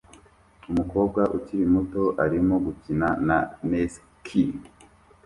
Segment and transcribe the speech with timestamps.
[0.71, 3.37] Umukobwa ukiri muto arimo gukina na
[3.69, 4.59] Nesquik